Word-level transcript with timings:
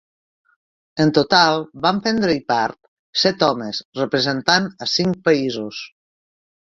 En 1.03 1.11
total 1.17 1.59
van 1.83 1.99
prendre-hi 2.07 2.41
part 2.53 2.79
set 3.25 3.45
homes 3.49 3.83
representant 4.03 4.67
a 4.87 4.89
cinc 4.97 5.21
països. 5.29 5.85